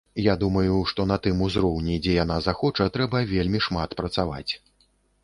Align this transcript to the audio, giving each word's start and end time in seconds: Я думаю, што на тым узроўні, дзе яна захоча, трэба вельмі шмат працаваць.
Я 0.27 0.33
думаю, 0.43 0.77
што 0.91 1.03
на 1.11 1.17
тым 1.27 1.43
узроўні, 1.47 1.97
дзе 2.07 2.15
яна 2.23 2.37
захоча, 2.47 2.87
трэба 2.97 3.21
вельмі 3.35 3.59
шмат 3.67 3.89
працаваць. 4.01 4.51